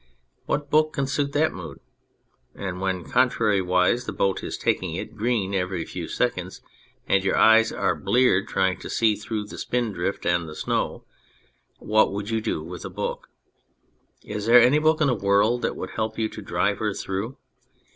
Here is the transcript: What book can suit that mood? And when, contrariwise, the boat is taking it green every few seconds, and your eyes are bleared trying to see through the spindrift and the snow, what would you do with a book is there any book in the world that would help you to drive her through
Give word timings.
What 0.47 0.71
book 0.71 0.93
can 0.93 1.05
suit 1.05 1.31
that 1.33 1.53
mood? 1.53 1.79
And 2.55 2.81
when, 2.81 3.03
contrariwise, 3.03 4.05
the 4.07 4.11
boat 4.11 4.43
is 4.43 4.57
taking 4.57 4.95
it 4.95 5.15
green 5.15 5.53
every 5.53 5.85
few 5.85 6.07
seconds, 6.07 6.59
and 7.07 7.23
your 7.23 7.37
eyes 7.37 7.71
are 7.71 7.95
bleared 7.95 8.47
trying 8.47 8.79
to 8.79 8.89
see 8.89 9.15
through 9.15 9.45
the 9.45 9.59
spindrift 9.59 10.25
and 10.25 10.49
the 10.49 10.55
snow, 10.55 11.05
what 11.77 12.11
would 12.11 12.31
you 12.31 12.41
do 12.41 12.63
with 12.63 12.83
a 12.83 12.89
book 12.89 13.27
is 14.23 14.47
there 14.47 14.59
any 14.59 14.79
book 14.79 15.01
in 15.01 15.07
the 15.07 15.13
world 15.13 15.61
that 15.61 15.75
would 15.75 15.91
help 15.91 16.17
you 16.17 16.27
to 16.29 16.41
drive 16.41 16.79
her 16.79 16.95
through 16.95 17.37